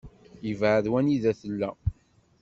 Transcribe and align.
Yebεed 0.47 0.85
wanida 0.93 1.31
tella. 1.39 1.69